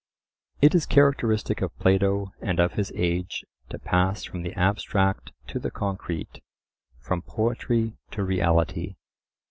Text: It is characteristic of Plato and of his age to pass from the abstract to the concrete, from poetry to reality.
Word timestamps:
It 0.63 0.73
is 0.73 0.87
characteristic 0.87 1.61
of 1.61 1.77
Plato 1.77 2.31
and 2.41 2.59
of 2.59 2.71
his 2.73 2.91
age 2.95 3.45
to 3.69 3.77
pass 3.77 4.23
from 4.23 4.41
the 4.41 4.51
abstract 4.55 5.31
to 5.49 5.59
the 5.59 5.69
concrete, 5.69 6.41
from 6.99 7.21
poetry 7.21 7.97
to 8.09 8.23
reality. 8.23 8.95